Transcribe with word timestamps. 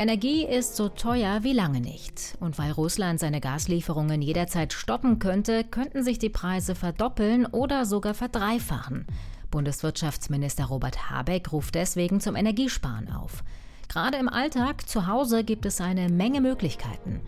Energie 0.00 0.44
ist 0.44 0.76
so 0.76 0.88
teuer 0.88 1.42
wie 1.42 1.52
lange 1.52 1.80
nicht. 1.80 2.36
Und 2.38 2.56
weil 2.56 2.70
Russland 2.70 3.18
seine 3.18 3.40
Gaslieferungen 3.40 4.22
jederzeit 4.22 4.72
stoppen 4.72 5.18
könnte, 5.18 5.64
könnten 5.64 6.04
sich 6.04 6.20
die 6.20 6.28
Preise 6.28 6.76
verdoppeln 6.76 7.46
oder 7.46 7.84
sogar 7.84 8.14
verdreifachen. 8.14 9.06
Bundeswirtschaftsminister 9.50 10.66
Robert 10.66 11.10
Habeck 11.10 11.50
ruft 11.52 11.74
deswegen 11.74 12.20
zum 12.20 12.36
Energiesparen 12.36 13.10
auf. 13.10 13.42
Gerade 13.88 14.18
im 14.18 14.28
Alltag 14.28 14.88
zu 14.88 15.08
Hause 15.08 15.42
gibt 15.42 15.66
es 15.66 15.80
eine 15.80 16.08
Menge 16.08 16.40
Möglichkeiten. 16.40 17.20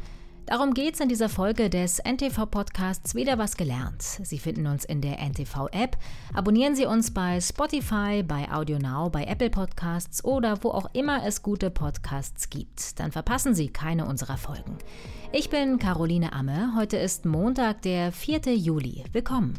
Darum 0.50 0.74
geht 0.74 0.94
es 0.94 1.00
in 1.00 1.08
dieser 1.08 1.28
Folge 1.28 1.70
des 1.70 2.00
NTV-Podcasts 2.00 3.14
Wieder 3.14 3.38
was 3.38 3.56
gelernt. 3.56 4.02
Sie 4.02 4.40
finden 4.40 4.66
uns 4.66 4.84
in 4.84 5.00
der 5.00 5.20
NTV-App. 5.20 5.96
Abonnieren 6.34 6.74
Sie 6.74 6.86
uns 6.86 7.14
bei 7.14 7.40
Spotify, 7.40 8.24
bei 8.24 8.50
AudioNow, 8.50 9.12
bei 9.12 9.22
Apple 9.26 9.50
Podcasts 9.50 10.24
oder 10.24 10.64
wo 10.64 10.70
auch 10.70 10.92
immer 10.92 11.24
es 11.24 11.42
gute 11.42 11.70
Podcasts 11.70 12.50
gibt. 12.50 12.98
Dann 12.98 13.12
verpassen 13.12 13.54
Sie 13.54 13.68
keine 13.68 14.06
unserer 14.06 14.38
Folgen. 14.38 14.76
Ich 15.30 15.50
bin 15.50 15.78
Caroline 15.78 16.32
Amme. 16.32 16.72
Heute 16.76 16.96
ist 16.96 17.26
Montag, 17.26 17.82
der 17.82 18.10
4. 18.10 18.52
Juli. 18.56 19.04
Willkommen. 19.12 19.54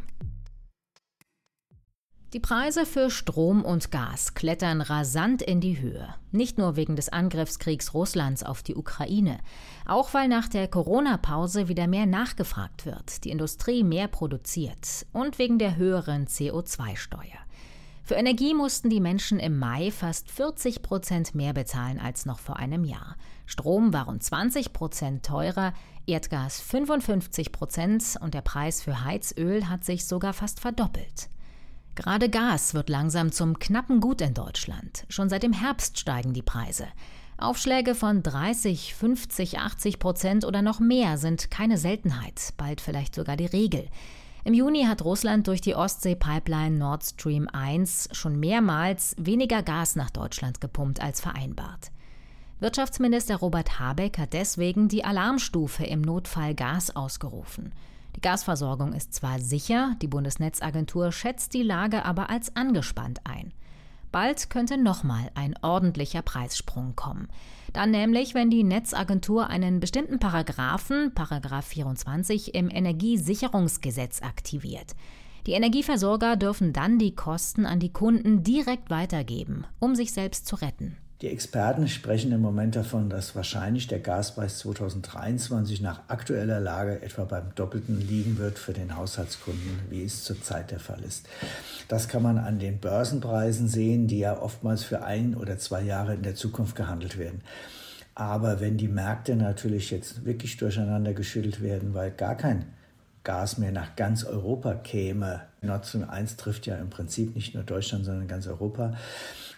Die 2.34 2.40
Preise 2.40 2.86
für 2.86 3.10
Strom 3.10 3.66
und 3.66 3.92
Gas 3.92 4.36
klettern 4.36 4.80
rasant 4.80 5.42
in 5.42 5.60
die 5.60 5.82
Höhe. 5.82 6.16
Nicht 6.32 6.58
nur 6.58 6.78
wegen 6.78 6.96
des 6.96 7.10
Angriffskriegs 7.10 7.94
Russlands 7.94 8.42
auf 8.42 8.64
die 8.64 8.78
Ukraine, 8.78 9.40
auch 9.86 10.14
weil 10.14 10.30
nach 10.30 10.48
der 10.48 10.70
Corona-Pause 10.70 11.68
wieder 11.68 11.88
mehr 11.88 12.06
nachgefragt 12.06 12.86
wird, 12.86 13.26
die 13.26 13.32
Industrie 13.32 13.84
mehr 13.84 14.08
produziert 14.08 15.06
und 15.12 15.40
wegen 15.40 15.60
der 15.60 15.76
höheren 15.76 16.26
CO2-Steuer. 16.26 17.42
Für 18.06 18.16
Energie 18.16 18.54
mussten 18.54 18.90
die 18.90 19.02
Menschen 19.02 19.38
im 19.38 19.60
Mai 19.60 19.92
fast 19.92 20.32
40 20.32 20.82
Prozent 20.82 21.36
mehr 21.36 21.52
bezahlen 21.52 22.00
als 22.00 22.26
noch 22.26 22.40
vor 22.40 22.56
einem 22.56 22.86
Jahr. 22.86 23.18
Strom 23.46 23.92
war 23.92 24.06
rund 24.06 24.24
20 24.24 24.72
Prozent 24.72 25.26
teurer, 25.26 25.74
Erdgas 26.08 26.62
55 26.62 27.52
Prozent 27.52 28.18
und 28.22 28.34
der 28.34 28.42
Preis 28.42 28.82
für 28.82 29.04
Heizöl 29.04 29.68
hat 29.68 29.84
sich 29.84 30.06
sogar 30.06 30.32
fast 30.32 30.62
verdoppelt. 30.62 31.28
Gerade 31.96 32.30
Gas 32.30 32.74
wird 32.74 32.90
langsam 32.90 33.32
zum 33.32 33.60
knappen 33.60 34.00
Gut 34.00 34.22
in 34.22 34.34
Deutschland. 34.34 35.06
Schon 35.10 35.30
seit 35.30 35.44
dem 35.44 35.54
Herbst 35.54 36.00
steigen 36.00 36.34
die 36.34 36.42
Preise. 36.42 36.88
Aufschläge 37.38 37.96
von 37.96 38.24
30, 38.24 38.94
50, 38.94 39.60
80 39.60 40.00
Prozent 40.00 40.46
oder 40.46 40.62
noch 40.62 40.80
mehr 40.80 41.18
sind 41.18 41.52
keine 41.52 41.78
Seltenheit, 41.78 42.54
bald 42.56 42.80
vielleicht 42.80 43.16
sogar 43.16 43.36
die 43.36 43.48
Regel. 43.48 43.88
Im 44.44 44.54
Juni 44.54 44.86
hat 44.86 45.04
Russland 45.04 45.48
durch 45.48 45.62
die 45.62 45.76
Ostsee-Pipeline 45.76 46.78
Nord 46.78 47.04
Stream 47.04 47.48
1 47.52 48.10
schon 48.12 48.40
mehrmals 48.40 49.16
weniger 49.20 49.62
Gas 49.62 49.96
nach 49.96 50.10
Deutschland 50.10 50.62
gepumpt 50.62 51.02
als 51.02 51.20
vereinbart. 51.20 51.92
Wirtschaftsminister 52.60 53.36
Robert 53.38 53.80
Habeck 53.80 54.18
hat 54.18 54.34
deswegen 54.34 54.88
die 54.88 55.04
Alarmstufe 55.04 55.84
im 55.84 56.02
Notfall 56.02 56.56
Gas 56.56 56.96
ausgerufen. 56.96 57.74
Die 58.16 58.22
Gasversorgung 58.22 58.94
ist 58.94 59.14
zwar 59.14 59.40
sicher, 59.40 59.96
die 60.02 60.08
Bundesnetzagentur 60.08 61.12
schätzt 61.12 61.54
die 61.54 61.64
Lage 61.64 62.06
aber 62.06 62.30
als 62.30 62.56
angespannt 62.56 63.22
ein. 63.24 63.54
Bald 64.12 64.50
könnte 64.50 64.78
nochmal 64.78 65.32
ein 65.36 65.56
ordentlicher 65.62 66.22
Preissprung 66.22 66.96
kommen. 66.96 67.30
Dann 67.72 67.92
nämlich, 67.92 68.34
wenn 68.34 68.50
die 68.50 68.64
Netzagentur 68.64 69.48
einen 69.48 69.80
bestimmten 69.80 70.20
Paragraphen, 70.20 71.14
Paragraph 71.16 71.68
24 71.68 72.54
im 72.54 72.70
Energiesicherungsgesetz 72.70 74.22
aktiviert. 74.22 74.96
Die 75.48 75.54
Energieversorger 75.54 76.36
dürfen 76.36 76.74
dann 76.74 77.00
die 77.00 77.16
Kosten 77.16 77.66
an 77.66 77.80
die 77.80 77.94
Kunden 77.94 78.44
direkt 78.44 78.90
weitergeben, 78.90 79.66
um 79.80 79.96
sich 79.96 80.12
selbst 80.12 80.46
zu 80.46 80.58
retten. 80.58 80.98
Die 81.22 81.28
Experten 81.28 81.88
sprechen 81.88 82.32
im 82.32 82.42
Moment 82.42 82.76
davon, 82.76 83.08
dass 83.08 83.36
wahrscheinlich 83.36 83.86
der 83.86 84.00
Gaspreis 84.00 84.58
2023 84.58 85.80
nach 85.80 86.02
aktueller 86.08 86.60
Lage 86.60 87.00
etwa 87.04 87.26
beim 87.26 87.54
Doppelten 87.54 88.02
liegen 88.02 88.40
wird 88.40 88.58
für 88.58 88.74
den 88.74 88.98
Haushaltskunden, 88.98 89.82
wie 89.92 90.04
es 90.04 90.24
zurzeit 90.24 90.72
der 90.72 90.80
Fall 90.80 91.04
ist. 91.04 91.28
Das 91.88 92.08
kann 92.08 92.24
man 92.24 92.40
an 92.40 92.58
den 92.58 92.80
Börsenpreisen 92.80 93.68
sehen, 93.68 94.08
die 94.08 94.18
ja 94.18 94.42
oftmals 94.42 94.84
für 94.84 95.04
ein 95.04 95.36
oder 95.36 95.60
zwei 95.60 95.84
Jahre 95.84 96.16
in 96.16 96.24
der 96.24 96.34
Zukunft 96.34 96.76
gehandelt 96.76 97.20
werden. 97.20 97.42
Aber 98.16 98.60
wenn 98.60 98.78
die 98.78 98.88
Märkte 98.88 99.36
natürlich 99.36 99.92
jetzt 99.92 100.26
wirklich 100.26 100.58
durcheinander 100.58 101.14
geschüttelt 101.14 101.62
werden, 101.62 101.94
weil 101.94 102.10
gar 102.10 102.36
kein 102.36 102.66
Gas 103.24 103.60
mehr 103.60 103.72
nach 103.72 103.96
ganz 103.96 104.24
Europa 104.24 104.74
käme. 104.74 105.42
Nord 105.62 105.86
Stream 105.86 106.10
1 106.10 106.38
trifft 106.38 106.66
ja 106.66 106.78
im 106.78 106.90
Prinzip 106.90 107.36
nicht 107.36 107.54
nur 107.54 107.64
Deutschland, 107.64 108.06
sondern 108.06 108.28
ganz 108.28 108.48
Europa. 108.48 108.96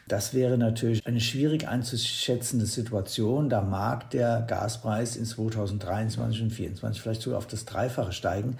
Das 0.07 0.33
wäre 0.33 0.57
natürlich 0.57 1.05
eine 1.07 1.21
schwierig 1.21 1.67
einzuschätzende 1.67 2.65
Situation. 2.65 3.49
Da 3.49 3.61
mag 3.61 4.09
der 4.09 4.41
Gaspreis 4.47 5.15
in 5.15 5.25
2023 5.25 6.41
und 6.41 6.49
2024 6.49 7.01
vielleicht 7.01 7.21
sogar 7.21 7.37
auf 7.37 7.47
das 7.47 7.65
Dreifache 7.65 8.11
steigen. 8.11 8.57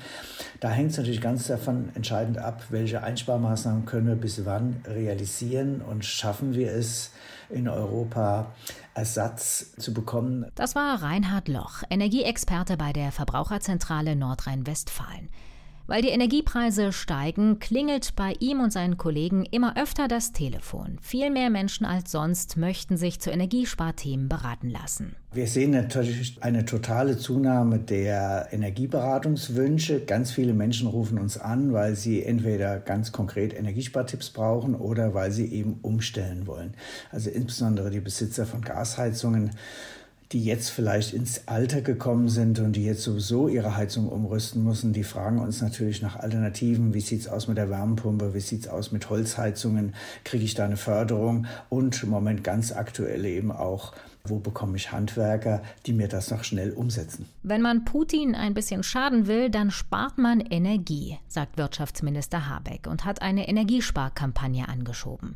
Da 0.62 0.70
hängt 0.70 0.92
es 0.92 0.98
natürlich 0.98 1.22
ganz 1.22 1.48
davon 1.48 1.90
entscheidend 1.96 2.38
ab, 2.38 2.64
welche 2.70 3.03
Einsparmaßnahmen 3.03 3.86
können 3.86 4.08
wir 4.08 4.16
bis 4.16 4.46
wann 4.46 4.82
realisieren 4.88 5.82
und 5.82 6.06
schaffen 6.06 6.53
wir 6.53 6.72
es 6.72 7.12
in 7.50 7.68
Europa 7.68 8.48
Ersatz 8.94 9.74
zu 9.78 9.94
bekommen. 9.94 10.46
Das 10.56 10.76
war 10.76 11.02
Reinhard 11.02 11.48
Loch, 11.50 11.84
Energieexperte 11.90 12.78
bei 12.78 12.94
der 12.94 13.12
Verbraucherzentrale 13.12 14.16
Nordrhein-Westfalen. 14.16 15.30
Weil 15.86 16.02
die 16.02 16.10
Energiepreise 16.10 16.94
steigen, 16.94 17.60
klingelt 17.60 18.16
bei 18.16 18.36
ihm 18.40 18.62
und 18.62 18.72
seinen 18.72 18.98
Kollegen 18.98 19.46
immer 19.46 19.76
öfter 19.76 20.08
das 20.08 20.32
Telefon. 20.32 20.98
Viel 21.02 21.30
mehr 21.30 21.50
Menschen 21.50 21.86
als 21.86 22.12
sonst 22.12 22.56
möchten 22.56 22.96
sich 22.96 23.20
zu 23.20 23.32
Energiesparthemen 23.32 24.30
beraten 24.30 24.70
lassen. 24.70 25.16
Wir 25.34 25.48
sehen 25.48 25.72
natürlich 25.72 26.42
eine 26.42 26.64
totale 26.64 27.18
Zunahme 27.18 27.80
der 27.80 28.48
Energieberatungswünsche. 28.52 30.06
Ganz 30.06 30.32
viele 30.32 30.54
Menschen 30.54 30.88
rufen 30.88 31.18
uns 31.18 31.38
an, 31.38 31.74
weil 31.74 31.96
sie 31.96 32.24
entweder 32.24 32.80
ganz 32.80 33.12
konkret 33.12 33.54
Energiespartipps 33.54 34.30
brauchen 34.30 34.76
oder 34.76 35.14
weil 35.14 35.32
sie 35.32 35.52
eben 35.52 35.80
umstellen 35.82 36.48
wollen. 36.48 36.76
Also 37.12 37.30
insbesondere 37.30 37.90
die 37.90 38.00
Besitzer 38.00 38.46
von 38.46 38.62
Gasheizungen 38.62 39.52
die 40.34 40.44
jetzt 40.44 40.70
vielleicht 40.70 41.14
ins 41.14 41.48
Alter 41.48 41.82
gekommen 41.82 42.28
sind 42.28 42.60
und 42.60 42.76
die 42.76 42.84
jetzt 42.84 43.04
sowieso 43.04 43.48
ihre 43.48 43.78
Heizung 43.78 44.08
umrüsten 44.08 44.64
müssen, 44.64 44.92
die 44.92 45.04
fragen 45.04 45.40
uns 45.40 45.62
natürlich 45.62 46.02
nach 46.02 46.16
Alternativen. 46.16 46.96
Wie 46.96 47.02
sieht's 47.02 47.28
aus 47.28 47.48
mit 47.48 47.58
der 47.58 47.70
Wärmepumpe? 47.70 48.34
Wie 48.34 48.40
sieht's 48.40 48.68
aus 48.68 48.92
mit 48.92 49.12
Holzheizungen? 49.12 49.94
Kriege 50.24 50.44
ich 50.44 50.56
da 50.56 50.66
eine 50.66 50.78
Förderung? 50.78 51.46
Und 51.70 52.02
im 52.02 52.10
Moment 52.10 52.44
ganz 52.44 52.72
aktuell 52.72 53.26
eben 53.26 53.52
auch, 53.52 53.94
wo 54.24 54.40
bekomme 54.40 54.76
ich 54.76 54.92
Handwerker, 54.92 55.62
die 55.86 55.94
mir 55.94 56.08
das 56.08 56.32
noch 56.32 56.44
schnell 56.44 56.72
umsetzen? 56.72 57.28
Wenn 57.44 57.62
man 57.62 57.86
Putin 57.86 58.34
ein 58.34 58.56
bisschen 58.56 58.82
schaden 58.82 59.28
will, 59.28 59.52
dann 59.52 59.70
spart 59.70 60.18
man 60.18 60.40
Energie, 60.40 61.20
sagt 61.28 61.58
Wirtschaftsminister 61.58 62.50
Habeck 62.50 62.88
und 62.88 63.06
hat 63.06 63.22
eine 63.22 63.48
Energiesparkampagne 63.48 64.68
angeschoben. 64.68 65.36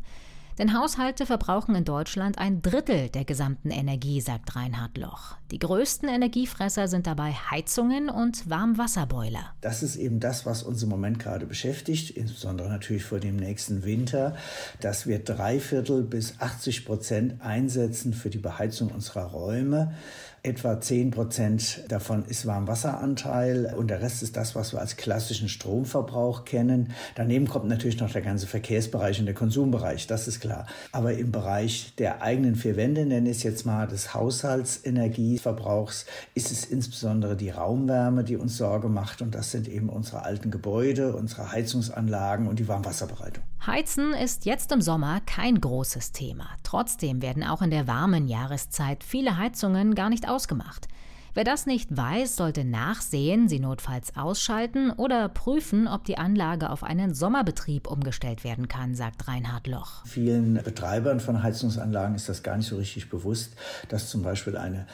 Denn 0.57 0.73
Haushalte 0.73 1.25
verbrauchen 1.28 1.75
in 1.75 1.85
Deutschland 1.85 2.40
ein 2.40 2.62
Drittel 2.63 3.09
der 3.09 3.25
gesamten 3.25 3.69
Energie, 3.69 4.22
sagt 4.22 4.56
Reinhard 4.56 4.97
Loch. 4.97 5.35
Die 5.51 5.59
größten 5.59 6.09
Energiefresser 6.09 6.88
sind 6.88 7.06
dabei 7.06 7.31
Heizungen 7.31 8.09
und 8.09 8.50
Warmwasserboiler. 8.50 9.53
Das 9.62 9.84
ist 9.84 9.96
eben 9.96 10.19
das, 10.19 10.46
was 10.46 10.63
uns 10.63 10.81
im 10.81 10.90
Moment 10.90 11.19
gerade 11.19 11.46
beschäftigt, 11.46 12.09
insbesondere 12.09 12.69
natürlich 12.69 13.06
vor 13.06 13.19
dem 13.19 13.35
nächsten 13.35 13.84
Winter, 13.84 14.35
dass 14.81 15.06
wir 15.06 15.19
drei 15.19 15.59
Viertel 15.59 16.01
bis 16.01 16.40
80 16.40 16.85
Prozent 16.85 17.41
einsetzen 17.41 18.13
für 18.13 18.29
die 18.29 18.40
Beheizung 18.40 18.90
unserer 18.90 19.25
Räume. 19.25 19.94
Etwa 20.43 20.79
10 20.79 21.11
Prozent 21.11 21.83
davon 21.89 22.23
ist 22.25 22.45
Warmwasseranteil 22.45 23.73
und 23.75 23.89
der 23.89 24.01
Rest 24.01 24.21
ist 24.21 24.37
das, 24.37 24.55
was 24.55 24.71
wir 24.71 24.79
als 24.79 24.95
klassischen 24.95 25.49
Stromverbrauch 25.49 26.45
kennen. 26.45 26.93
Daneben 27.15 27.47
kommt 27.47 27.67
natürlich 27.67 27.99
noch 27.99 28.11
der 28.11 28.21
ganze 28.21 28.45
Verkehrsbereich 28.45 29.19
und 29.19 29.25
der 29.25 29.33
Konsumbereich, 29.33 30.05
das 30.07 30.27
ist 30.27 30.39
klar. 30.39 30.67
Aber 30.91 31.13
im 31.13 31.31
Bereich 31.31 31.93
der 31.97 32.21
eigenen 32.21 32.55
vier 32.55 32.77
Wände, 32.77 33.05
nenne 33.05 33.29
ich 33.29 33.37
es 33.37 33.43
jetzt 33.43 33.65
mal, 33.65 33.87
des 33.87 34.13
Haushaltsenergieverbrauchs, 34.13 36.05
ist 36.35 36.51
es 36.51 36.66
insbesondere 36.66 37.35
die 37.35 37.49
Raumwärme, 37.49 38.23
die 38.23 38.37
uns 38.37 38.57
Sorge 38.57 38.90
macht 38.90 39.22
und 39.22 39.33
das 39.33 39.51
sind 39.51 39.67
eben 39.67 39.90
unsere 39.90 40.23
alten 40.23 40.51
Gebäude, 40.51 41.16
unsere 41.16 41.51
Heizungsanlagen 41.51 42.47
und 42.47 42.59
die 42.59 42.67
Warmwasserbereitung. 42.67 43.43
Heizen 43.67 44.14
ist 44.14 44.46
jetzt 44.46 44.72
im 44.72 44.79
Sommer 44.81 45.19
kein 45.25 45.59
großes 45.59 46.14
Thema. 46.14 46.47
Trotzdem 46.64 47.22
werden 47.22 47.43
auch 47.43 47.61
in 47.61 47.69
der 47.69 47.85
warmen 47.85 48.29
Jahreszeit 48.29 49.03
viele 49.03 49.37
Heizungen 49.37 49.93
gar 49.93 50.09
nicht 50.09 50.29
ausgemacht. 50.29 50.87
Wer 51.34 51.43
das 51.43 51.66
nicht 51.66 51.96
weiß, 51.96 52.37
sollte 52.37 52.64
nachsehen, 52.64 53.49
sie 53.49 53.59
notfalls 53.59 54.16
ausschalten 54.16 54.91
oder 54.91 55.28
prüfen, 55.28 55.90
ob 55.90 56.05
die 56.05 56.17
Anlage 56.17 56.69
auf 56.69 56.81
einen 56.81 57.14
Sommerbetrieb 57.14 57.87
umgestellt 57.87 58.46
werden 58.46 58.69
kann, 58.69 58.96
sagt 58.96 59.28
Reinhard 59.28 59.67
Loch. 59.67 60.05
Vielen 60.05 60.53
Betreibern 60.64 61.19
von 61.19 61.43
Heizungsanlagen 61.43 62.16
ist 62.16 62.29
das 62.29 62.43
gar 62.43 62.55
nicht 62.55 62.67
so 62.67 62.78
richtig 62.78 63.09
bewusst, 63.09 63.58
dass 63.90 64.09
zum 64.09 64.23
Beispiel 64.23 64.55
eine 64.55 64.87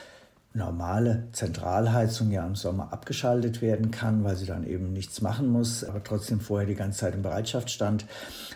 normale 0.56 1.24
Zentralheizung 1.32 2.32
ja 2.32 2.46
im 2.46 2.54
Sommer 2.54 2.94
abgeschaltet 2.94 3.62
werden 3.64 3.90
kann, 3.90 4.24
weil 4.24 4.36
sie 4.36 4.46
dann 4.46 4.68
eben 4.68 4.94
nichts 4.94 5.22
machen 5.22 5.48
muss, 5.48 5.84
aber 5.84 6.04
trotzdem 6.04 6.40
vorher 6.40 6.68
die 6.68 6.76
ganze 6.76 7.00
Zeit 7.00 7.16
in 7.16 7.24
Bereitschaft 7.24 7.72
stand. 7.72 8.06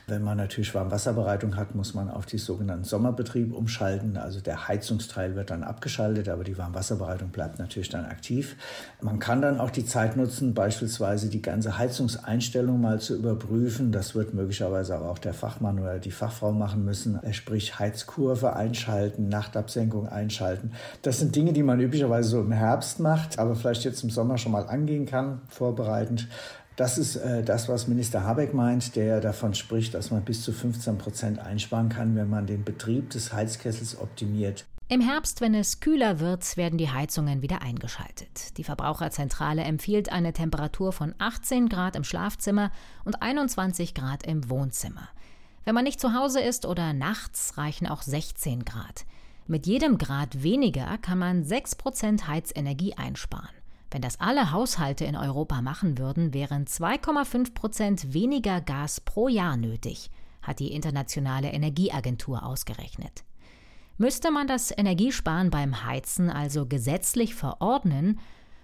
Wenn 0.06 0.22
man 0.22 0.38
natürlich 0.38 0.76
Warmwasserbereitung 0.76 1.56
hat, 1.56 1.74
muss 1.74 1.96
man 1.96 2.10
auf 2.10 2.28
die 2.28 2.38
sogenannten 2.38 2.84
Sommerbetrieb 2.84 3.54
umschalten. 3.54 4.16
Also 4.16 4.42
der 4.42 4.68
Heizungsteil 4.68 5.36
wird 5.36 5.50
dann 5.50 5.64
abgeschaltet, 5.64 6.30
aber 6.30 6.44
die 6.44 6.58
Warmwasserbereitung 6.58 7.30
bleibt 7.30 7.58
natürlich 7.58 7.90
dann 7.90 8.06
aktiv. 8.06 8.56
Man 9.02 9.18
kann 9.18 9.42
dann 9.42 9.60
auch 9.60 9.72
die 9.72 9.86
Zeit 9.86 10.16
nutzen, 10.18 10.54
beispielsweise 10.54 11.30
die 11.30 11.42
ganze 11.42 11.80
Heizungseinstellung 11.80 12.80
mal 12.80 13.00
zu 13.00 13.16
überprüfen. 13.16 13.92
Das 13.92 14.14
wird 14.14 14.36
möglicherweise 14.36 14.96
aber 14.96 15.10
auch 15.10 15.20
der 15.20 15.34
Fachmann 15.34 15.80
oder 15.80 15.98
die 15.98 16.12
Fachfrau 16.12 16.52
machen 16.52 16.86
müssen. 16.86 17.20
Sprich 17.32 17.80
Heizkurve 17.80 18.56
einschalten, 18.56 19.30
Nachtabsenkung 19.30 20.08
einschalten. 20.08 20.74
Das 21.02 21.20
sind 21.20 21.36
Dinge, 21.36 21.54
die 21.54 21.64
man 21.64 21.80
üblicherweise 21.88 22.30
so 22.30 22.42
im 22.42 22.52
Herbst 22.52 23.00
macht, 23.00 23.40
aber 23.40 23.56
vielleicht 23.56 23.84
jetzt 23.84 24.04
im 24.04 24.10
Sommer 24.10 24.38
schon 24.38 24.52
mal 24.52 24.68
angehen 24.68 25.06
kann, 25.06 25.42
vorbereitend. 25.50 26.28
Das 26.76 27.00
ist 27.00 27.16
äh, 27.16 27.44
das, 27.44 27.68
was 27.68 27.88
Minister 27.88 28.24
Habeck 28.24 28.54
meint, 28.54 28.96
der 28.96 29.20
davon 29.20 29.56
spricht, 29.56 29.96
dass 29.96 30.12
man 30.12 30.24
bis 30.24 30.44
zu 30.44 30.52
15 30.52 30.98
Prozent 31.00 31.40
einsparen 31.40 31.90
kann, 31.90 32.16
wenn 32.16 32.30
man 32.30 32.46
den 32.46 32.64
Betrieb 32.64 33.10
des 33.10 33.34
Heizkessels 33.34 34.00
optimiert. 34.00 34.66
Im 34.90 35.02
Herbst, 35.02 35.42
wenn 35.42 35.54
es 35.54 35.82
kühler 35.82 36.20
wird, 36.22 36.56
werden 36.56 36.78
die 36.78 36.90
Heizungen 36.90 37.42
wieder 37.42 37.62
eingeschaltet. 37.62 38.58
Die 38.58 38.64
Verbraucherzentrale 38.64 39.64
empfiehlt 39.64 40.12
eine 40.12 40.32
Temperatur 40.32 40.94
von 40.94 41.14
18 41.18 41.68
Grad 41.68 41.96
im 41.96 42.06
Schlafzimmer 42.06 42.72
und 43.04 43.22
21 43.22 43.94
Grad 43.94 44.26
im 44.26 44.50
Wohnzimmer. 44.50 45.10
Wenn 45.66 45.76
man 45.76 45.84
nicht 45.84 46.00
zu 46.00 46.14
Hause 46.14 46.40
ist 46.40 46.66
oder 46.66 46.94
nachts, 46.94 47.58
reichen 47.58 47.88
auch 47.88 48.02
16 48.02 48.64
Grad. 48.64 49.06
Mit 49.50 49.66
jedem 49.66 49.98
Grad 49.98 50.44
weniger 50.44 50.98
kann 50.98 51.20
man 51.20 51.44
6% 51.44 52.28
Heizenergie 52.28 52.96
einsparen. 52.96 53.48
Wenn 53.90 54.02
das 54.02 54.20
alle 54.20 54.52
Haushalte 54.52 55.06
in 55.06 55.16
Europa 55.16 55.62
machen 55.62 55.98
würden, 55.98 56.34
wären 56.34 56.66
2,5% 56.66 58.12
weniger 58.12 58.60
Gas 58.60 59.00
pro 59.00 59.30
Jahr 59.30 59.56
nötig, 59.56 60.12
hat 60.42 60.60
die 60.60 60.74
Internationale 60.74 61.50
Energieagentur 61.54 62.46
ausgerechnet. 62.46 63.24
Müsste 63.98 64.32
man 64.32 64.48
das 64.48 64.78
Energiesparen 64.78 65.50
beim 65.50 65.86
Heizen 65.86 66.30
also 66.30 66.66
gesetzlich 66.66 67.34
verordnen, 67.34 68.20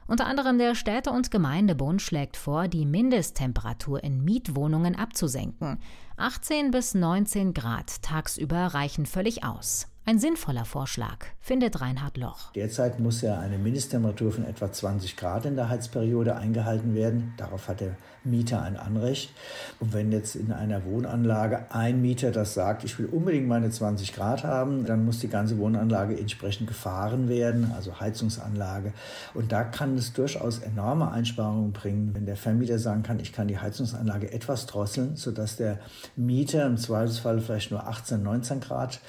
unter 0.06 0.25
anderem 0.27 0.57
der 0.57 0.75
Städte- 0.75 1.12
und 1.12 1.31
Gemeindebund 1.31 2.01
schlägt 2.01 2.36
vor, 2.36 2.68
die 2.68 2.86
Mindesttemperatur 2.86 4.03
in 4.03 4.21
Mietwohnungen 4.25 4.97
abzusenken. 4.97 5.79
18 6.18 6.71
bis 6.71 6.94
19 6.94 7.53
Grad 7.53 8.01
tagsüber 8.01 8.65
reichen 8.68 9.06
völlig 9.06 9.45
aus. 9.45 9.88
Ein 10.05 10.19
sinnvoller 10.19 10.65
Vorschlag, 10.65 11.27
findet 11.39 11.79
Reinhard 11.79 12.17
Loch. 12.17 12.51
Derzeit 12.51 13.00
muss 13.00 13.21
ja 13.21 13.39
eine 13.39 13.57
Mindesttemperatur 13.57 14.33
von 14.33 14.44
etwa 14.44 14.69
20 14.69 15.15
Grad 15.15 15.45
in 15.45 15.55
der 15.55 15.69
Heizperiode 15.69 16.35
eingehalten 16.35 16.94
werden. 16.94 17.33
Darauf 17.38 17.69
hat 17.69 17.79
der 17.79 17.95
Mieter 18.25 18.61
ein 18.61 18.75
Anrecht. 18.75 19.31
Und 19.79 19.94
wenn 19.94 20.11
jetzt 20.11 20.35
in 20.35 20.51
einer 20.51 20.83
Wohnanlage 20.83 21.67
ein 21.69 22.01
Mieter 22.01 22.31
das 22.31 22.53
sagt, 22.53 22.83
ich 22.83 23.00
will 23.00 23.05
unbedingt 23.05 23.47
meine 23.47 23.69
20 23.69 24.13
Grad 24.13 24.44
haben, 24.44 24.85
dann 24.85 25.05
muss 25.05 25.19
die 25.19 25.29
ganze 25.29 25.57
Wohnanlage 25.57 26.19
entsprechend 26.19 26.67
gefahren 26.67 27.29
werden, 27.29 27.71
also 27.73 28.01
Heizungsanlage. 28.01 28.91
Und 29.33 29.53
da 29.53 29.63
kann 29.63 29.97
es 29.97 30.11
durchaus 30.11 30.59
enorme 30.59 31.11
Einsparungen 31.13 31.71
bringen, 31.71 32.13
wenn 32.13 32.25
der 32.25 32.35
Vermieter 32.35 32.77
sagen 32.77 33.03
kann, 33.03 33.21
ich 33.21 33.31
kann 33.31 33.47
die 33.47 33.59
Heizungsanlage 33.59 34.33
etwas 34.33 34.65
drosseln, 34.65 35.15
sodass 35.15 35.55
der 35.55 35.79
Mieter 36.17 36.65
im 36.65 36.75
Zweifelsfall 36.75 37.39
vielleicht 37.39 37.71
nur 37.71 37.88
18, 37.88 38.21
19 38.21 38.59
Grad 38.59 39.00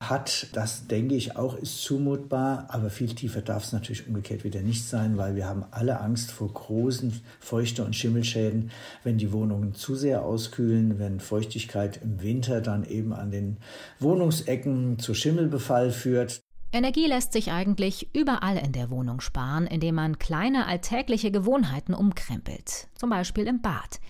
hat. 0.00 0.48
Das 0.52 0.86
denke 0.86 1.14
ich 1.14 1.36
auch 1.36 1.56
ist 1.56 1.82
zumutbar, 1.82 2.66
aber 2.68 2.90
viel 2.90 3.14
tiefer 3.14 3.42
darf 3.42 3.64
es 3.64 3.72
natürlich 3.72 4.06
umgekehrt 4.06 4.44
wieder 4.44 4.60
nicht 4.60 4.84
sein, 4.84 5.16
weil 5.16 5.36
wir 5.36 5.46
haben 5.46 5.64
alle 5.70 6.00
Angst 6.00 6.30
vor 6.30 6.52
großen 6.52 7.20
Feuchte- 7.40 7.84
und 7.84 7.96
Schimmelschäden, 7.96 8.70
wenn 9.04 9.18
die 9.18 9.32
Wohnungen 9.32 9.74
zu 9.74 9.94
sehr 9.94 10.24
auskühlen, 10.24 10.98
wenn 10.98 11.20
Feuchtigkeit 11.20 12.00
im 12.02 12.22
Winter 12.22 12.60
dann 12.60 12.84
eben 12.84 13.12
an 13.12 13.30
den 13.30 13.58
Wohnungsecken 13.98 14.98
zu 14.98 15.14
Schimmelbefall 15.14 15.90
führt. 15.90 16.40
Energie 16.70 17.06
lässt 17.06 17.32
sich 17.32 17.50
eigentlich 17.50 18.14
überall 18.14 18.58
in 18.58 18.72
der 18.72 18.90
Wohnung 18.90 19.20
sparen, 19.20 19.66
indem 19.66 19.94
man 19.94 20.18
kleine 20.18 20.66
alltägliche 20.66 21.30
Gewohnheiten 21.30 21.94
umkrempelt, 21.94 22.88
zum 22.94 23.08
Beispiel 23.08 23.46
im 23.46 23.62
Bad. 23.62 24.00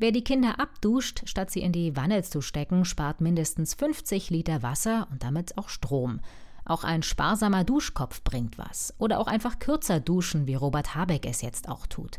Wer 0.00 0.12
die 0.12 0.24
Kinder 0.24 0.58
abduscht, 0.58 1.20
statt 1.26 1.50
sie 1.50 1.60
in 1.60 1.72
die 1.72 1.94
Wanne 1.94 2.22
zu 2.22 2.40
stecken, 2.40 2.86
spart 2.86 3.20
mindestens 3.20 3.74
50 3.74 4.30
Liter 4.30 4.62
Wasser 4.62 5.06
und 5.10 5.22
damit 5.22 5.58
auch 5.58 5.68
Strom. 5.68 6.20
Auch 6.64 6.84
ein 6.84 7.02
sparsamer 7.02 7.64
Duschkopf 7.64 8.24
bringt 8.24 8.56
was. 8.56 8.94
Oder 8.96 9.20
auch 9.20 9.26
einfach 9.26 9.58
kürzer 9.58 10.00
duschen, 10.00 10.46
wie 10.46 10.54
Robert 10.54 10.94
Habeck 10.94 11.26
es 11.26 11.42
jetzt 11.42 11.68
auch 11.68 11.86
tut. 11.86 12.18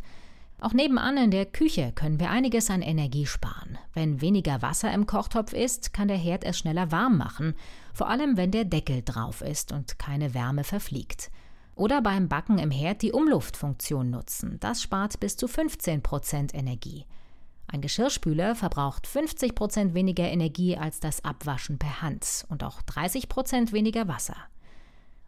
Auch 0.59 0.73
nebenan 0.73 1.17
in 1.17 1.31
der 1.31 1.47
Küche 1.47 1.91
können 1.95 2.19
wir 2.19 2.29
einiges 2.29 2.69
an 2.69 2.83
Energie 2.83 3.25
sparen. 3.25 3.79
Wenn 3.95 4.21
weniger 4.21 4.61
Wasser 4.61 4.93
im 4.93 5.07
Kochtopf 5.07 5.51
ist, 5.51 5.91
kann 5.91 6.07
der 6.07 6.17
Herd 6.17 6.43
es 6.43 6.59
schneller 6.59 6.91
warm 6.91 7.17
machen, 7.17 7.55
vor 7.95 8.09
allem 8.09 8.37
wenn 8.37 8.51
der 8.51 8.65
Deckel 8.65 9.01
drauf 9.01 9.41
ist 9.41 9.71
und 9.71 9.97
keine 9.97 10.35
Wärme 10.35 10.63
verfliegt. 10.63 11.31
Oder 11.73 12.03
beim 12.03 12.27
Backen 12.27 12.59
im 12.59 12.69
Herd 12.69 13.01
die 13.01 13.11
Umluftfunktion 13.11 14.11
nutzen. 14.11 14.57
Das 14.59 14.83
spart 14.83 15.19
bis 15.19 15.35
zu 15.35 15.47
15 15.47 16.03
Prozent 16.03 16.53
Energie. 16.53 17.07
Ein 17.73 17.79
Geschirrspüler 17.79 18.55
verbraucht 18.55 19.07
50 19.07 19.55
Prozent 19.55 19.93
weniger 19.93 20.25
Energie 20.25 20.75
als 20.75 20.99
das 20.99 21.23
Abwaschen 21.23 21.79
per 21.79 22.01
Hand 22.01 22.45
und 22.49 22.65
auch 22.65 22.81
30 22.81 23.29
Prozent 23.29 23.71
weniger 23.71 24.09
Wasser. 24.09 24.35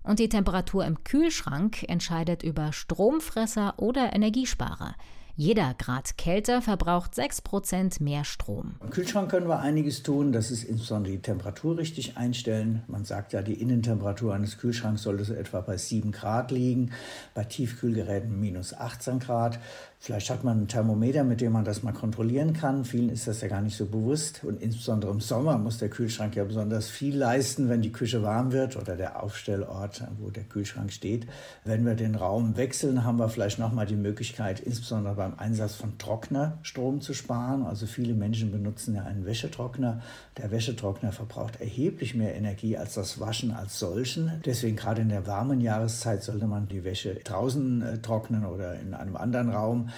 Und 0.03 0.19
die 0.19 0.27
Temperatur 0.27 0.83
im 0.85 1.05
Kühlschrank 1.05 1.83
entscheidet 1.87 2.43
über 2.43 2.73
Stromfresser 2.73 3.75
oder 3.77 4.13
Energiesparer. 4.13 4.95
Jeder 5.35 5.73
Grad 5.73 6.15
kälter 6.19 6.61
verbraucht 6.61 7.15
6% 7.15 8.03
mehr 8.03 8.23
Strom. 8.23 8.75
Im 8.83 8.91
Kühlschrank 8.91 9.31
können 9.31 9.47
wir 9.47 9.61
einiges 9.61 10.03
tun. 10.03 10.31
Das 10.31 10.51
ist 10.51 10.63
insbesondere 10.63 11.13
die 11.13 11.21
Temperatur 11.23 11.79
richtig 11.79 12.17
einstellen. 12.17 12.83
Man 12.87 13.03
sagt 13.03 13.33
ja, 13.33 13.41
die 13.41 13.59
Innentemperatur 13.59 14.35
eines 14.35 14.59
Kühlschranks 14.59 15.01
sollte 15.01 15.23
so 15.23 15.33
etwa 15.33 15.61
bei 15.61 15.75
7 15.75 16.11
Grad 16.11 16.51
liegen, 16.51 16.91
bei 17.33 17.45
Tiefkühlgeräten 17.45 18.39
minus 18.39 18.75
18 18.75 19.17
Grad. 19.17 19.59
Vielleicht 20.05 20.29
hat 20.31 20.43
man 20.43 20.63
ein 20.63 20.67
Thermometer, 20.67 21.23
mit 21.23 21.39
dem 21.39 21.53
man 21.53 21.63
das 21.63 21.81
mal 21.81 21.93
kontrollieren 21.93 22.51
kann. 22.51 22.83
Vielen 22.83 23.07
ist 23.07 23.25
das 23.25 23.39
ja 23.39 23.47
gar 23.47 23.61
nicht 23.61 23.77
so 23.77 23.85
bewusst. 23.85 24.43
Und 24.43 24.61
insbesondere 24.61 25.13
im 25.13 25.21
Sommer 25.21 25.57
muss 25.57 25.77
der 25.77 25.87
Kühlschrank 25.87 26.35
ja 26.35 26.43
besonders 26.43 26.89
viel 26.89 27.15
leisten, 27.15 27.69
wenn 27.69 27.81
die 27.81 27.93
Küche 27.93 28.21
warm 28.21 28.51
wird 28.51 28.75
oder 28.75 28.97
der 28.97 29.23
Aufstellort, 29.23 30.03
wo 30.19 30.29
der 30.29 30.43
Kühlschrank 30.43 30.91
steht. 30.91 31.25
Wenn 31.63 31.85
wir 31.85 31.95
den 31.95 32.15
Raum 32.15 32.57
wechseln, 32.57 33.05
haben 33.05 33.17
wir 33.17 33.29
vielleicht 33.29 33.59
nochmal 33.59 33.85
die 33.85 33.95
Möglichkeit, 33.95 34.59
insbesondere 34.59 35.15
beim 35.15 35.35
Einsatz 35.37 35.75
von 35.75 35.97
Trockner 35.97 36.57
Strom 36.63 36.99
zu 36.99 37.13
sparen. 37.13 37.63
Also 37.63 37.85
viele 37.85 38.13
Menschen 38.13 38.51
benutzen 38.51 38.95
ja 38.95 39.03
einen 39.03 39.25
Wäschetrockner. 39.25 40.01
Der 40.37 40.51
Wäschetrockner 40.51 41.13
verbraucht 41.13 41.61
erheblich 41.61 42.13
mehr 42.13 42.35
Energie 42.35 42.77
als 42.77 42.95
das 42.95 43.21
Waschen 43.21 43.51
als 43.51 43.79
solchen. 43.79 44.41
Deswegen 44.45 44.75
gerade 44.75 45.01
in 45.01 45.07
der 45.07 45.27
warmen 45.27 45.61
Jahreszeit 45.61 46.23
sollte 46.23 46.47
man 46.47 46.67
die 46.67 46.83
Wäsche 46.83 47.15
draußen 47.23 47.81
äh, 47.81 47.97
trocknen 47.99 48.45
oder 48.45 48.77
in 48.81 48.93
einem 48.93 49.15
anderen 49.15 49.49
Raum 49.49 49.91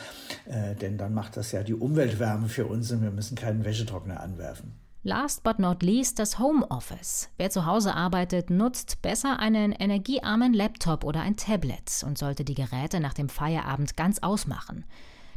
äh, 0.45 0.75
denn 0.75 0.97
dann 0.97 1.13
macht 1.13 1.37
das 1.37 1.51
ja 1.51 1.63
die 1.63 1.73
Umweltwärme 1.73 2.49
für 2.49 2.65
uns 2.65 2.91
und 2.91 3.01
wir 3.01 3.11
müssen 3.11 3.35
keinen 3.35 3.65
Wäschetrockner 3.65 4.19
anwerfen. 4.19 4.73
Last 5.07 5.43
but 5.43 5.59
not 5.59 5.83
least 5.83 6.17
das 6.17 6.39
Homeoffice. 6.39 7.29
Wer 7.37 7.51
zu 7.51 7.67
Hause 7.67 7.93
arbeitet, 7.93 8.49
nutzt 8.49 9.03
besser 9.03 9.37
einen 9.37 9.71
energiearmen 9.71 10.51
Laptop 10.51 11.03
oder 11.03 11.21
ein 11.21 11.37
Tablet 11.37 12.03
und 12.03 12.17
sollte 12.17 12.43
die 12.43 12.55
Geräte 12.55 12.99
nach 12.99 13.13
dem 13.13 13.29
Feierabend 13.29 13.95
ganz 13.97 14.19
ausmachen. 14.23 14.83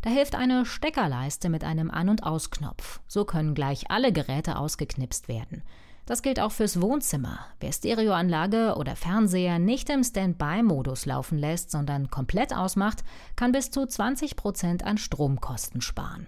Da 0.00 0.08
hilft 0.08 0.36
eine 0.36 0.64
Steckerleiste 0.64 1.50
mit 1.50 1.64
einem 1.64 1.90
An- 1.90 2.08
und 2.08 2.22
Ausknopf. 2.22 3.00
So 3.08 3.26
können 3.26 3.54
gleich 3.54 3.90
alle 3.90 4.10
Geräte 4.10 4.56
ausgeknipst 4.56 5.28
werden. 5.28 5.62
Das 6.08 6.22
gilt 6.22 6.40
auch 6.40 6.52
fürs 6.52 6.80
Wohnzimmer. 6.80 7.38
Wer 7.60 7.70
Stereoanlage 7.70 8.76
oder 8.78 8.96
Fernseher 8.96 9.58
nicht 9.58 9.90
im 9.90 10.02
Standby-Modus 10.02 11.04
laufen 11.04 11.36
lässt, 11.36 11.70
sondern 11.70 12.08
komplett 12.08 12.56
ausmacht, 12.56 13.04
kann 13.36 13.52
bis 13.52 13.70
zu 13.70 13.84
20 13.84 14.34
Prozent 14.34 14.84
an 14.84 14.96
Stromkosten 14.96 15.82
sparen. 15.82 16.26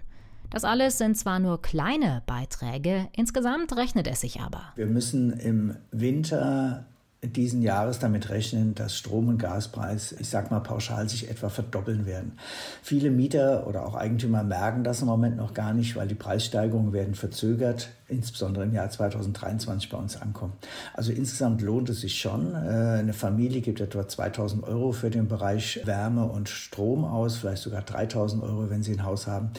Das 0.51 0.65
alles 0.65 0.99
sind 0.99 1.17
zwar 1.17 1.39
nur 1.39 1.63
kleine 1.63 2.21
Beiträge, 2.27 3.07
insgesamt 3.13 3.75
rechnet 3.75 4.07
es 4.07 4.21
sich 4.21 4.39
aber. 4.39 4.61
Wir 4.75 4.85
müssen 4.85 5.33
im 5.33 5.75
Winter 5.89 6.85
diesen 7.23 7.61
Jahres 7.61 7.97
damit 7.97 8.29
rechnen, 8.29 8.73
dass 8.75 8.95
Strom- 8.97 9.29
und 9.29 9.37
Gaspreis, 9.37 10.11
ich 10.19 10.29
sag 10.29 10.49
mal 10.49 10.59
pauschal, 10.59 11.07
sich 11.07 11.29
etwa 11.29 11.49
verdoppeln 11.49 12.05
werden. 12.05 12.33
Viele 12.81 13.11
Mieter 13.11 13.67
oder 13.67 13.85
auch 13.85 13.95
Eigentümer 13.95 14.43
merken 14.43 14.83
das 14.83 15.01
im 15.01 15.07
Moment 15.07 15.37
noch 15.37 15.53
gar 15.53 15.73
nicht, 15.73 15.95
weil 15.95 16.07
die 16.07 16.15
Preissteigerungen 16.15 16.93
werden 16.93 17.13
verzögert. 17.13 17.89
Insbesondere 18.11 18.65
im 18.65 18.73
Jahr 18.73 18.89
2023 18.89 19.89
bei 19.89 19.97
uns 19.97 20.21
ankommen. 20.21 20.53
Also 20.93 21.11
insgesamt 21.11 21.61
lohnt 21.61 21.89
es 21.89 22.01
sich 22.01 22.19
schon. 22.19 22.53
Äh, 22.53 22.99
eine 22.99 23.13
Familie 23.13 23.61
gibt 23.61 23.79
etwa 23.79 24.07
2000 24.07 24.63
Euro 24.63 24.91
für 24.91 25.09
den 25.09 25.27
Bereich 25.27 25.81
Wärme 25.85 26.25
und 26.25 26.49
Strom 26.49 27.05
aus, 27.05 27.37
vielleicht 27.37 27.63
sogar 27.63 27.81
3000 27.81 28.43
Euro, 28.43 28.69
wenn 28.69 28.83
sie 28.83 28.93
ein 28.93 29.03
Haus 29.05 29.27
haben. 29.27 29.51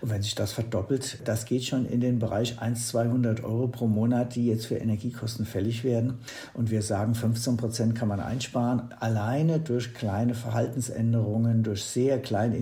Und 0.00 0.10
wenn 0.10 0.22
sich 0.22 0.34
das 0.34 0.52
verdoppelt, 0.52 1.18
das 1.24 1.44
geht 1.44 1.64
schon 1.64 1.86
in 1.86 2.00
den 2.00 2.18
Bereich 2.18 2.60
1, 2.60 2.88
200 2.88 3.44
Euro 3.44 3.68
pro 3.68 3.86
Monat, 3.86 4.34
die 4.34 4.46
jetzt 4.46 4.66
für 4.66 4.76
Energiekosten 4.76 5.46
fällig 5.46 5.84
werden. 5.84 6.18
Und 6.54 6.70
wir 6.70 6.82
sagen, 6.82 7.14
15 7.14 7.56
Prozent 7.56 7.94
kann 7.94 8.08
man 8.08 8.20
einsparen, 8.20 8.82
alleine 9.00 9.60
durch 9.60 9.94
kleine 9.94 10.34
Verhaltensänderungen, 10.34 11.62
durch 11.62 11.84
sehr 11.84 12.20
klein 12.20 12.52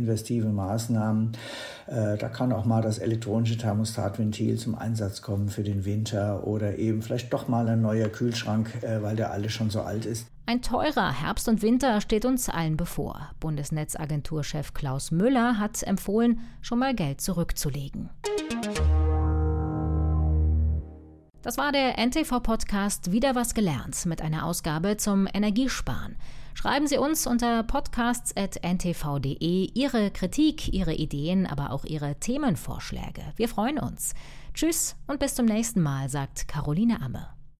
Maßnahmen. 0.54 1.32
Äh, 1.86 2.16
da 2.16 2.28
kann 2.28 2.52
auch 2.52 2.64
mal 2.64 2.82
das 2.82 2.98
elektronische 2.98 3.58
Thermostatventil 3.58 4.58
zum 4.58 4.74
Einsatz 4.74 5.20
kommen 5.22 5.33
für 5.48 5.62
den 5.62 5.84
Winter 5.84 6.46
oder 6.46 6.78
eben 6.78 7.02
vielleicht 7.02 7.32
doch 7.32 7.48
mal 7.48 7.68
ein 7.68 7.82
neuer 7.82 8.08
Kühlschrank, 8.08 8.82
äh, 8.82 9.02
weil 9.02 9.16
der 9.16 9.30
alles 9.30 9.52
schon 9.52 9.70
so 9.70 9.82
alt 9.82 10.06
ist. 10.06 10.26
Ein 10.46 10.62
teurer 10.62 11.22
Herbst 11.22 11.48
und 11.48 11.62
Winter 11.62 12.00
steht 12.00 12.24
uns 12.24 12.48
allen 12.48 12.76
bevor. 12.76 13.30
Bundesnetzagenturchef 13.40 14.74
Klaus 14.74 15.10
Müller 15.10 15.58
hat 15.58 15.82
empfohlen, 15.82 16.40
schon 16.60 16.78
mal 16.78 16.94
Geld 16.94 17.20
zurückzulegen. 17.20 18.10
Das 21.40 21.58
war 21.58 21.72
der 21.72 21.98
NTV-Podcast 21.98 23.12
Wieder 23.12 23.34
was 23.34 23.54
gelernt 23.54 24.06
mit 24.06 24.22
einer 24.22 24.46
Ausgabe 24.46 24.96
zum 24.96 25.28
Energiesparen. 25.32 26.16
Schreiben 26.54 26.86
Sie 26.86 26.96
uns 26.96 27.26
unter 27.26 27.62
podcasts.ntv.de 27.64 29.70
Ihre 29.74 30.10
Kritik, 30.10 30.72
Ihre 30.72 30.94
Ideen, 30.94 31.46
aber 31.46 31.72
auch 31.72 31.84
Ihre 31.84 32.14
Themenvorschläge. 32.14 33.22
Wir 33.36 33.48
freuen 33.48 33.78
uns. 33.78 34.14
Tschüss 34.54 34.94
und 35.08 35.18
bis 35.18 35.34
zum 35.34 35.46
nächsten 35.46 35.82
Mal, 35.82 36.08
sagt 36.08 36.46
Caroline 36.46 37.02
Amme. 37.02 37.28